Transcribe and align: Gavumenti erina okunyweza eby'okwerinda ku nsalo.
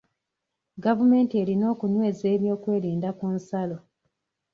Gavumenti 0.83 1.33
erina 1.41 1.65
okunyweza 1.73 2.25
eby'okwerinda 2.35 3.09
ku 3.17 3.25
nsalo. 3.35 3.77